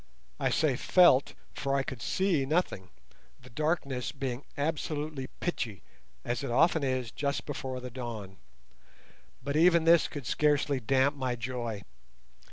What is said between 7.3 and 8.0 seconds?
before the